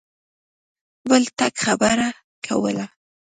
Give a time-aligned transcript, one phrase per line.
[1.09, 2.07] بل ټک خبره
[2.45, 2.85] کوله.